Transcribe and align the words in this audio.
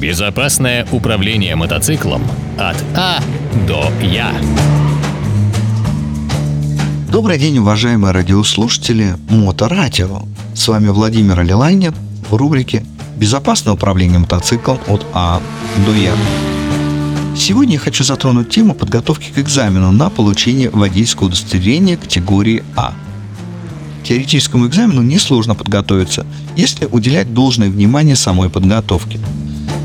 Безопасное 0.00 0.86
управление 0.92 1.56
мотоциклом 1.56 2.22
от 2.56 2.76
А 2.94 3.20
до 3.66 3.90
Я. 4.00 4.32
Добрый 7.10 7.36
день, 7.36 7.58
уважаемые 7.58 8.12
радиослушатели 8.12 9.16
Моторадио. 9.28 10.22
С 10.54 10.68
вами 10.68 10.86
Владимир 10.86 11.40
Алилайнин 11.40 11.92
в 12.30 12.36
рубрике 12.36 12.84
«Безопасное 13.16 13.74
управление 13.74 14.20
мотоциклом 14.20 14.78
от 14.86 15.04
А 15.14 15.42
до 15.84 15.92
Я». 15.92 16.14
Сегодня 17.36 17.72
я 17.72 17.80
хочу 17.80 18.04
затронуть 18.04 18.50
тему 18.50 18.74
подготовки 18.74 19.32
к 19.34 19.38
экзамену 19.38 19.90
на 19.90 20.10
получение 20.10 20.70
водительского 20.70 21.26
удостоверения 21.26 21.96
категории 21.96 22.62
А. 22.76 22.94
К 24.02 24.06
теоретическому 24.06 24.68
экзамену 24.68 25.02
несложно 25.02 25.56
подготовиться, 25.56 26.24
если 26.54 26.86
уделять 26.86 27.34
должное 27.34 27.68
внимание 27.68 28.14
самой 28.14 28.48
подготовке. 28.48 29.18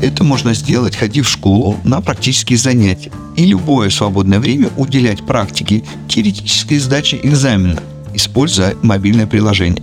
Это 0.04 0.22
можно 0.22 0.52
сделать, 0.52 0.94
ходив 0.94 1.26
в 1.26 1.30
школу 1.30 1.78
на 1.82 2.02
практические 2.02 2.58
занятия 2.58 3.10
и 3.36 3.46
любое 3.46 3.88
свободное 3.88 4.38
время 4.38 4.68
уделять 4.76 5.24
практике 5.24 5.82
теоретической 6.08 6.78
сдачи 6.78 7.18
экзамена, 7.22 7.80
используя 8.12 8.76
мобильное 8.82 9.26
приложение. 9.26 9.82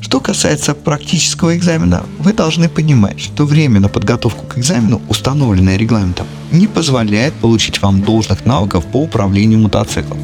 Что 0.00 0.20
касается 0.20 0.72
практического 0.72 1.56
экзамена, 1.56 2.06
вы 2.20 2.32
должны 2.32 2.68
понимать, 2.68 3.18
что 3.18 3.44
время 3.44 3.80
на 3.80 3.88
подготовку 3.88 4.46
к 4.46 4.56
экзамену, 4.56 5.02
установленное 5.08 5.76
регламентом, 5.76 6.28
не 6.52 6.68
позволяет 6.68 7.34
получить 7.34 7.82
вам 7.82 8.02
должных 8.02 8.46
навыков 8.46 8.84
по 8.92 9.02
управлению 9.02 9.58
мотоциклом. 9.58 10.18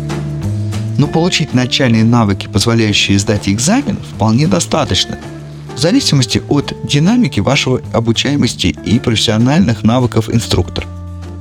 Но 0.98 1.08
получить 1.08 1.52
начальные 1.52 2.04
навыки, 2.04 2.46
позволяющие 2.46 3.18
сдать 3.18 3.48
экзамен, 3.48 3.98
вполне 4.14 4.46
достаточно, 4.46 5.18
в 5.74 5.78
зависимости 5.78 6.42
от 6.48 6.74
динамики 6.84 7.40
вашего 7.40 7.80
обучаемости 7.92 8.76
и 8.84 8.98
профессиональных 8.98 9.82
навыков 9.82 10.28
инструктора. 10.32 10.86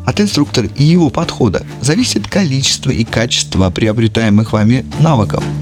От 0.05 0.20
инструктора 0.20 0.68
и 0.76 0.84
его 0.84 1.10
подхода 1.10 1.65
зависит 1.82 2.27
количество 2.27 2.90
и 2.90 3.04
качество 3.04 3.70
приобретаемых 3.70 4.54
вами 4.54 4.85
навыков– 4.99 5.43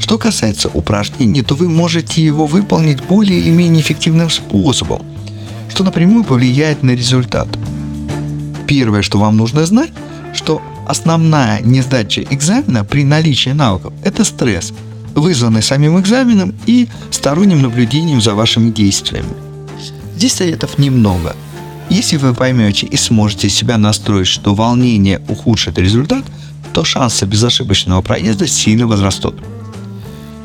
что 0.00 0.18
касается 0.18 0.68
упражнений, 0.68 1.42
то 1.42 1.54
вы 1.54 1.68
можете 1.68 2.24
его 2.24 2.46
выполнить 2.46 3.00
более 3.00 3.38
или 3.38 3.50
менее 3.50 3.80
эффективным 3.80 4.28
способом, 4.28 5.02
что 5.68 5.84
напрямую 5.84 6.24
повлияет 6.24 6.82
на 6.82 6.90
результат. 6.90 7.46
Первое, 8.66 9.02
что 9.02 9.18
вам 9.18 9.36
нужно 9.36 9.64
знать, 9.66 9.92
что 10.34 10.62
основная 10.88 11.60
несдача 11.60 12.22
экзамена 12.22 12.84
при 12.84 13.04
наличии 13.04 13.50
навыков– 13.50 13.92
это 14.04 14.24
стресс, 14.24 14.72
вызванный 15.14 15.62
самим 15.62 15.98
экзаменом 16.00 16.54
и 16.66 16.88
сторонним 17.10 17.62
наблюдением 17.62 18.20
за 18.20 18.34
вашими 18.34 18.70
действиями. 18.70 19.28
Здесь 20.16 20.34
советов 20.34 20.78
немного. 20.78 21.34
Если 21.88 22.16
вы 22.16 22.34
поймете 22.34 22.86
и 22.86 22.96
сможете 22.96 23.48
себя 23.48 23.78
настроить, 23.78 24.28
что 24.28 24.54
волнение 24.54 25.20
ухудшит 25.28 25.78
результат, 25.78 26.24
то 26.72 26.84
шансы 26.84 27.26
безошибочного 27.26 28.00
проезда 28.02 28.46
сильно 28.46 28.86
возрастут. 28.86 29.34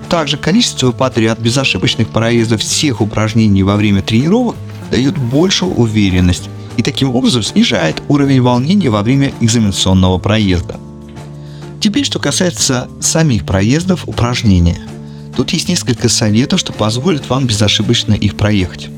Также 0.09 0.37
количество 0.37 0.91
подряд 0.91 1.39
безошибочных 1.39 2.09
проездов 2.09 2.61
всех 2.61 3.01
упражнений 3.01 3.63
во 3.63 3.75
время 3.75 4.01
тренировок 4.01 4.55
дает 4.91 5.17
большую 5.17 5.73
уверенность 5.73 6.49
и 6.77 6.83
таким 6.83 7.15
образом 7.15 7.43
снижает 7.43 8.01
уровень 8.07 8.41
волнения 8.41 8.89
во 8.89 9.01
время 9.01 9.33
экзаменационного 9.39 10.17
проезда. 10.19 10.79
Теперь, 11.85 12.03
что 12.03 12.17
касается 12.17 12.89
самих 12.99 13.45
проездов 13.45 14.07
упражнения. 14.07 14.79
Тут 15.37 15.51
есть 15.53 15.69
несколько 15.69 16.09
советов, 16.09 16.59
что 16.59 16.73
позволит 16.73 17.29
вам 17.29 17.45
безошибочно 17.45 18.13
их 18.15 18.35
проехать. 18.35 18.89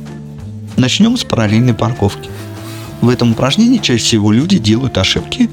Начнем 0.78 1.18
с 1.18 1.26
параллельной 1.26 1.74
парковки. 1.74 2.30
В 3.02 3.10
этом 3.10 3.34
упражнении 3.34 3.80
чаще 3.80 4.02
всего 4.02 4.32
люди 4.32 4.58
делают 4.58 4.98
ошибки, 4.98 5.50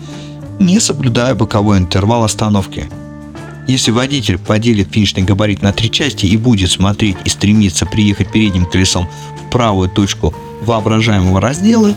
не 0.61 0.79
соблюдая 0.79 1.35
боковой 1.35 1.79
интервал 1.79 2.23
остановки– 2.23 2.89
если 3.67 3.91
водитель 3.91 4.39
поделит 4.39 4.93
финишный 4.93 5.23
габарит 5.23 5.63
на 5.63 5.73
три 5.73 5.91
части 5.91 6.27
и 6.27 6.37
будет 6.37 6.71
смотреть 6.71 7.17
и 7.25 7.31
стремиться 7.31 7.87
приехать 7.87 8.31
передним 8.31 8.67
колесом 8.67 9.09
в 9.41 9.51
правую 9.51 9.89
точку 9.89 10.35
воображаемого 10.61 11.41
раздела, 11.41 11.95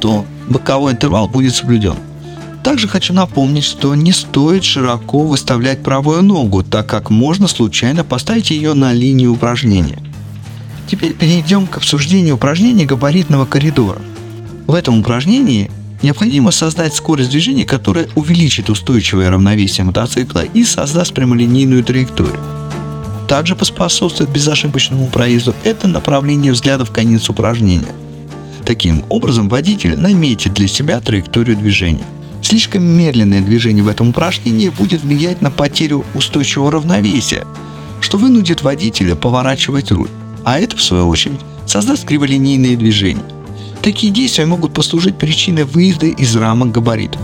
то 0.00 0.26
боковой 0.48 0.92
интервал 0.92 1.26
будет 1.26 1.54
соблюден. 1.54 1.96
Также 2.68 2.86
хочу 2.86 3.14
напомнить, 3.14 3.64
что 3.64 3.94
не 3.94 4.12
стоит 4.12 4.62
широко 4.62 5.20
выставлять 5.20 5.82
правую 5.82 6.22
ногу, 6.22 6.62
так 6.62 6.86
как 6.86 7.08
можно 7.08 7.48
случайно 7.48 8.04
поставить 8.04 8.50
ее 8.50 8.74
на 8.74 8.92
линию 8.92 9.32
упражнения. 9.32 9.98
Теперь 10.86 11.14
перейдем 11.14 11.66
к 11.66 11.78
обсуждению 11.78 12.34
упражнения 12.34 12.84
габаритного 12.84 13.46
коридора. 13.46 14.02
В 14.66 14.74
этом 14.74 15.00
упражнении 15.00 15.70
Необходимо 16.02 16.50
создать 16.50 16.94
скорость 16.94 17.30
движения, 17.30 17.64
которая 17.64 18.06
увеличит 18.14 18.68
устойчивое 18.68 19.30
равновесие 19.30 19.84
мотоцикла 19.84 20.44
и 20.44 20.62
создаст 20.62 21.14
прямолинейную 21.14 21.82
траекторию. 21.82 22.38
Также 23.28 23.56
поспособствует 23.56 24.30
безошибочному 24.30 25.06
проезду 25.06 25.54
это 25.64 25.88
направление 25.88 26.52
взгляда 26.52 26.84
в 26.84 26.90
конец 26.90 27.30
упражнения. 27.30 27.94
Таким 28.66 29.04
образом, 29.08 29.48
водитель 29.48 29.98
наметит 29.98 30.52
для 30.52 30.68
себя 30.68 31.00
траекторию 31.00 31.56
движения. 31.56 32.04
Слишком 32.48 32.82
медленное 32.82 33.42
движение 33.42 33.84
в 33.84 33.88
этом 33.88 34.08
упражнении 34.08 34.70
будет 34.70 35.02
влиять 35.02 35.42
на 35.42 35.50
потерю 35.50 36.06
устойчивого 36.14 36.72
равновесия, 36.72 37.46
что 38.00 38.16
вынудит 38.16 38.62
водителя 38.62 39.16
поворачивать 39.16 39.92
руль, 39.92 40.08
а 40.46 40.58
это, 40.58 40.74
в 40.74 40.82
свою 40.82 41.08
очередь, 41.08 41.40
создаст 41.66 42.06
криволинейные 42.06 42.78
движения. 42.78 43.22
Такие 43.82 44.10
действия 44.10 44.46
могут 44.46 44.72
послужить 44.72 45.18
причиной 45.18 45.64
выезда 45.64 46.06
из 46.06 46.34
рамок 46.36 46.72
габаритов. 46.72 47.20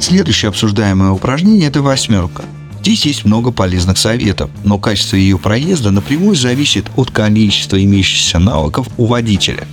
Следующее 0.00 0.48
обсуждаемое 0.48 1.10
упражнение– 1.10 1.68
это 1.68 1.82
восьмерка. 1.82 2.46
Здесь 2.80 3.04
есть 3.04 3.26
много 3.26 3.50
полезных 3.50 3.98
советов, 3.98 4.48
но 4.64 4.78
качество 4.78 5.16
ее 5.16 5.36
проезда 5.36 5.90
напрямую 5.90 6.36
зависит 6.36 6.86
от 6.96 7.10
количества 7.10 7.84
имеющихся 7.84 8.38
навыков 8.38 8.88
у 8.96 9.04
водителя. 9.04 9.66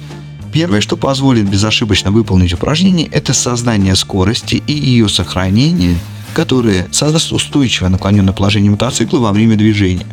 Первое, 0.52 0.82
что 0.82 0.98
позволит 0.98 1.50
безошибочно 1.50 2.12
выполнить 2.12 2.54
упражнение, 2.54 3.08
это 3.08 3.34
создание 3.34 3.96
скорости 3.96 4.64
и 4.66 4.74
ее 4.74 5.08
сохранение, 5.08 5.98
которое 6.34 6.88
создаст 6.92 7.32
устойчивое 7.32 7.90
наклоненное 7.90 8.34
положение 8.34 8.72
мотоцикла 8.72 9.20
во 9.20 9.32
время 9.32 9.56
движения. 9.56 10.08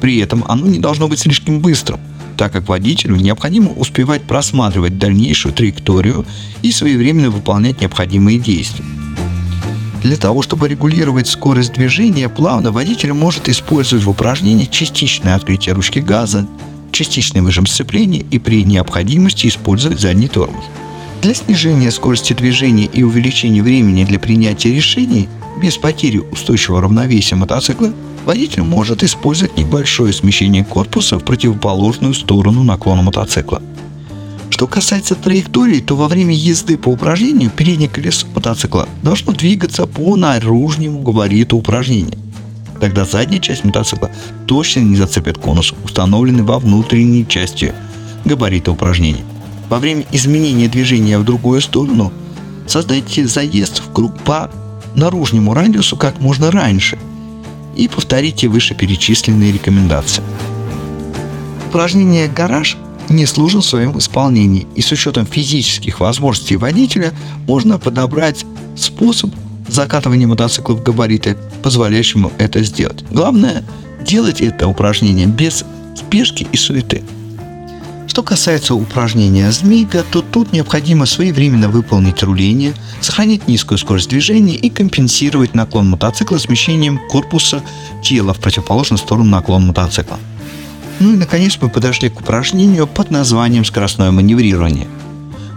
При 0.00 0.18
этом 0.18 0.44
оно 0.48 0.66
не 0.66 0.78
должно 0.78 1.08
быть 1.08 1.20
слишком 1.20 1.60
быстрым, 1.60 1.98
так 2.36 2.52
как 2.52 2.68
водителю 2.68 3.16
необходимо 3.16 3.70
успевать 3.70 4.22
просматривать 4.24 4.98
дальнейшую 4.98 5.54
траекторию 5.54 6.26
и 6.62 6.70
своевременно 6.70 7.30
выполнять 7.30 7.80
необходимые 7.80 8.38
действия. 8.38 8.84
Для 10.02 10.18
того, 10.18 10.42
чтобы 10.42 10.68
регулировать 10.68 11.28
скорость 11.28 11.72
движения 11.72 12.28
плавно, 12.28 12.70
водитель 12.70 13.14
может 13.14 13.48
использовать 13.48 14.04
в 14.04 14.10
упражнении 14.10 14.66
частичное 14.66 15.34
открытие 15.34 15.74
ручки 15.74 16.00
газа, 16.00 16.46
частичный 16.94 17.42
выжим 17.42 17.66
сцепления 17.66 18.24
и 18.30 18.38
при 18.38 18.64
необходимости 18.64 19.48
использовать 19.48 20.00
задний 20.00 20.28
тормоз. 20.28 20.64
Для 21.20 21.34
снижения 21.34 21.90
скорости 21.90 22.32
движения 22.32 22.86
и 22.86 23.02
увеличения 23.02 23.62
времени 23.62 24.04
для 24.04 24.18
принятия 24.18 24.74
решений 24.74 25.28
без 25.60 25.76
потери 25.76 26.18
устойчивого 26.18 26.82
равновесия 26.82 27.36
мотоцикла 27.36 27.92
водитель 28.24 28.62
может 28.62 29.02
использовать 29.02 29.56
небольшое 29.56 30.12
смещение 30.12 30.64
корпуса 30.64 31.18
в 31.18 31.24
противоположную 31.24 32.14
сторону 32.14 32.62
наклона 32.62 33.02
мотоцикла. 33.02 33.62
Что 34.50 34.66
касается 34.66 35.14
траектории, 35.14 35.80
то 35.80 35.96
во 35.96 36.06
время 36.06 36.34
езды 36.34 36.78
по 36.78 36.88
упражнению 36.88 37.50
переднее 37.50 37.88
колесо 37.88 38.26
мотоцикла 38.34 38.88
должно 39.02 39.32
двигаться 39.32 39.86
по 39.86 40.16
наружнему 40.16 41.00
габариту 41.00 41.56
упражнения. 41.56 42.18
Тогда 42.84 43.06
задняя 43.06 43.40
часть 43.40 43.64
мотоцикла 43.64 44.10
точно 44.44 44.80
не 44.80 44.96
зацепит 44.96 45.38
конус, 45.38 45.72
установленный 45.84 46.42
во 46.42 46.58
внутренней 46.58 47.26
части 47.26 47.72
габарита 48.26 48.72
упражнения. 48.72 49.24
Во 49.70 49.78
время 49.78 50.04
изменения 50.12 50.68
движения 50.68 51.18
в 51.18 51.24
другую 51.24 51.62
сторону 51.62 52.12
создайте 52.66 53.26
заезд 53.26 53.80
в 53.80 53.90
круг 53.90 54.18
по 54.18 54.50
наружному 54.94 55.54
радиусу 55.54 55.96
как 55.96 56.20
можно 56.20 56.50
раньше– 56.50 56.98
и 57.74 57.88
повторите 57.88 58.48
вышеперечисленные 58.48 59.50
рекомендации. 59.50 60.22
Упражнение 61.68 62.28
«Гараж» 62.28 62.76
не 63.08 63.24
служил 63.24 63.62
в 63.62 63.66
своем 63.66 63.98
исполнении, 63.98 64.66
и 64.74 64.82
с 64.82 64.92
учетом 64.92 65.26
физических 65.26 66.00
возможностей 66.00 66.56
водителя 66.56 67.14
можно 67.46 67.78
подобрать 67.78 68.44
способ 68.76 69.30
закатывания 69.68 70.26
мотоцикла 70.26 70.74
в 70.74 70.82
габариты, 70.82 71.36
позволяющему 71.62 72.32
это 72.38 72.62
сделать. 72.62 73.04
Главное– 73.10 73.64
делать 74.04 74.40
это 74.40 74.68
упражнение 74.68 75.26
без 75.26 75.64
спешки 75.96 76.46
и 76.52 76.56
суеты– 76.56 77.02
что 78.14 78.22
касается 78.22 78.76
упражнения 78.76 79.50
змейка, 79.50 80.04
то 80.08 80.22
тут 80.22 80.52
необходимо 80.52 81.04
своевременно 81.04 81.68
выполнить 81.68 82.22
руление, 82.22 82.72
сохранить 83.00 83.48
низкую 83.48 83.76
скорость 83.76 84.08
движения 84.08 84.54
и 84.54 84.70
компенсировать 84.70 85.54
наклон 85.54 85.90
мотоцикла 85.90 86.38
смещением 86.38 87.00
корпуса 87.08 87.60
тела 88.04 88.32
в 88.32 88.38
противоположную 88.38 88.98
сторону 88.98 89.30
наклона 89.30 89.66
мотоцикла. 89.66 90.20
Ну 91.00 91.14
и 91.14 91.16
наконец 91.16 91.58
мы 91.60 91.68
подошли 91.68 92.08
к 92.08 92.20
упражнению 92.20 92.86
под 92.86 93.10
названием 93.10 93.64
скоростное 93.64 94.12
маневрирование. 94.12 94.86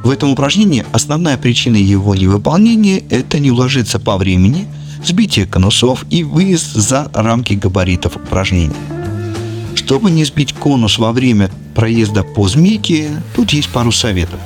В 0.07 0.09
этом 0.09 0.31
упражнении 0.31 0.85
основная 0.93 1.37
причина 1.37 1.75
его 1.75 2.15
невыполнения– 2.15 3.03
это 3.09 3.39
не 3.39 3.51
уложиться 3.51 3.99
по 3.99 4.15
времени, 4.15 4.65
сбитие 5.03 5.45
конусов 5.45 6.05
и 6.09 6.23
выезд 6.23 6.75
за 6.75 7.11
рамки 7.13 7.55
габаритов 7.55 8.15
упражнения. 8.15 8.73
Чтобы 9.75 10.09
не 10.09 10.23
сбить 10.23 10.53
конус 10.53 10.97
во 10.97 11.11
время 11.11 11.51
проезда 11.75 12.23
по 12.23 12.47
змейке, 12.47 13.21
тут 13.35 13.51
есть 13.51 13.67
пару 13.67 13.91
советов. 13.91 14.39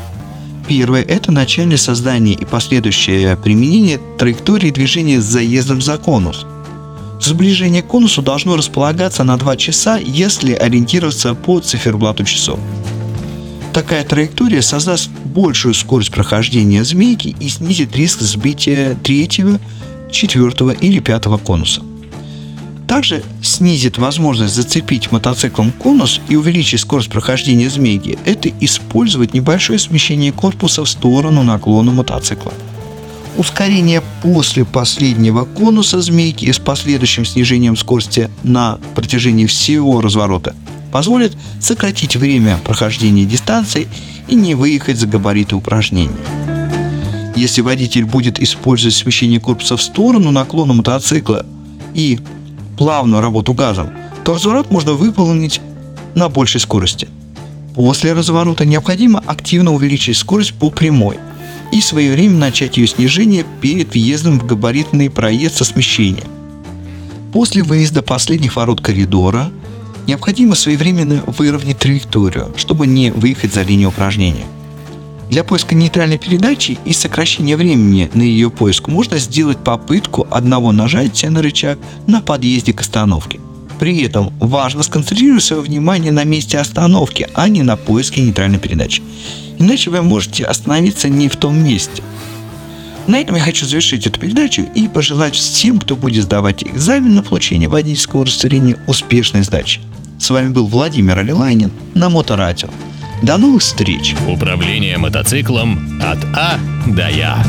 Первое– 0.67 1.03
это 1.07 1.31
начальное 1.31 1.77
создание 1.77 2.33
и 2.33 2.43
последующее 2.43 3.37
применение 3.37 3.99
траектории 4.17 4.71
движения 4.71 5.21
с 5.21 5.25
заездом 5.25 5.79
за 5.79 5.99
конус. 5.99 6.43
Сближение 7.19 7.83
к 7.83 7.87
конусу 7.87 8.23
должно 8.23 8.55
располагаться 8.55 9.23
на 9.23 9.37
2 9.37 9.57
часа, 9.57 9.99
если 9.99 10.53
ориентироваться 10.53 11.35
по 11.35 11.59
циферблату 11.59 12.23
часов. 12.23 12.59
Такая 13.81 14.03
траектория 14.03 14.61
создаст 14.61 15.09
большую 15.25 15.73
скорость 15.73 16.11
прохождения 16.11 16.83
змейки 16.83 17.35
и 17.39 17.49
снизит 17.49 17.95
риск 17.95 18.21
сбития 18.21 18.93
третьего, 18.93 19.59
четвертого 20.11 20.69
или 20.69 20.99
пятого 20.99 21.39
конуса. 21.39 21.81
Также 22.87 23.23
снизит 23.41 23.97
возможность 23.97 24.53
зацепить 24.53 25.11
мотоциклом 25.11 25.71
конус 25.71 26.21
и 26.29 26.35
увеличить 26.35 26.79
скорость 26.81 27.09
прохождения 27.09 27.71
змейки– 27.71 28.19
это 28.25 28.51
использовать 28.59 29.33
небольшое 29.33 29.79
смещение 29.79 30.31
корпуса 30.31 30.83
в 30.83 30.87
сторону 30.87 31.41
наклона 31.41 31.91
мотоцикла. 31.91 32.53
Ускорение 33.35 34.03
после 34.21 34.63
последнего 34.63 35.45
конуса 35.45 36.01
змейки 36.01 36.51
с 36.51 36.59
последующим 36.59 37.25
снижением 37.25 37.75
скорости 37.75 38.29
на 38.43 38.77
протяжении 38.93 39.47
всего 39.47 40.01
разворота 40.01 40.55
позволит 40.91 41.33
сократить 41.59 42.15
время 42.15 42.57
прохождения 42.63 43.25
дистанции 43.25 43.87
и 44.27 44.35
не 44.35 44.55
выехать 44.55 44.97
за 44.97 45.07
габариты 45.07 45.55
упражнений. 45.55 46.11
Если 47.35 47.61
водитель 47.61 48.05
будет 48.05 48.39
использовать 48.39 48.95
смещение 48.95 49.39
корпуса 49.39 49.77
в 49.77 49.81
сторону 49.81 50.31
наклона 50.31 50.73
мотоцикла 50.73 51.45
и 51.93 52.19
плавную 52.77 53.21
работу 53.21 53.53
газом, 53.53 53.91
то 54.23 54.33
разворот 54.33 54.69
можно 54.69 54.93
выполнить 54.93 55.61
на 56.13 56.29
большей 56.29 56.59
скорости. 56.59 57.07
После 57.75 58.13
разворота 58.13 58.65
необходимо 58.65 59.23
активно 59.25 59.73
увеличить 59.73 60.17
скорость 60.17 60.53
по 60.53 60.69
прямой 60.69 61.17
и 61.71 61.79
своевременно 61.79 62.39
начать 62.39 62.77
ее 62.77 62.87
снижение 62.87 63.45
перед 63.61 63.93
въездом 63.93 64.39
в 64.39 64.45
габаритный 64.45 65.09
проезд 65.09 65.57
со 65.57 65.63
смещением. 65.63 66.27
После 67.31 67.63
выезда 67.63 68.01
последних 68.01 68.57
ворот 68.57 68.81
коридора 68.81 69.51
необходимо 70.07 70.55
своевременно 70.55 71.23
выровнять 71.27 71.79
траекторию, 71.79 72.53
чтобы 72.55 72.87
не 72.87 73.11
выехать 73.11 73.53
за 73.53 73.61
линию 73.61 73.89
упражнения. 73.89 74.45
Для 75.29 75.45
поиска 75.45 75.75
нейтральной 75.75 76.17
передачи 76.17 76.77
и 76.83 76.91
сокращения 76.91 77.55
времени 77.55 78.11
на 78.13 78.21
ее 78.21 78.49
поиск 78.49 78.89
можно 78.89 79.17
сделать 79.17 79.59
попытку 79.59 80.27
одного 80.29 80.73
нажатия 80.73 81.29
на 81.29 81.41
рычаг 81.41 81.79
на 82.05 82.21
подъезде 82.21 82.73
к 82.73 82.81
остановке. 82.81 83.39
При 83.79 84.03
этом 84.03 84.33
важно 84.39 84.83
сконцентрировать 84.83 85.43
свое 85.43 85.61
внимание 85.61 86.11
на 86.11 86.25
месте 86.25 86.59
остановки, 86.59 87.29
а 87.33 87.47
не 87.47 87.63
на 87.63 87.77
поиске 87.77 88.21
нейтральной 88.21 88.59
передачи. 88.59 89.01
Иначе 89.57 89.89
вы 89.89 90.01
можете 90.01 90.43
остановиться 90.43 91.07
не 91.07 91.29
в 91.29 91.37
том 91.37 91.57
месте. 91.63 92.03
На 93.07 93.19
этом 93.19 93.35
я 93.35 93.41
хочу 93.41 93.65
завершить 93.65 94.07
эту 94.07 94.19
передачу 94.19 94.61
и 94.75 94.87
пожелать 94.87 95.35
всем, 95.35 95.79
кто 95.79 95.95
будет 95.95 96.23
сдавать 96.23 96.63
экзамен 96.63 97.15
на 97.15 97.23
получение 97.23 97.67
водительского 97.67 98.21
удостоверения, 98.21 98.77
успешной 98.87 99.43
сдачи. 99.43 99.81
С 100.19 100.29
вами 100.29 100.49
был 100.49 100.67
Владимир 100.67 101.17
Алилайнин 101.17 101.71
на 101.95 102.09
Моторадио. 102.09 102.69
До 103.23 103.37
новых 103.37 103.61
встреч! 103.61 104.15
Управление 104.27 104.97
мотоциклом 104.97 105.99
от 106.01 106.19
А 106.35 106.59
до 106.87 107.09
Я. 107.09 107.43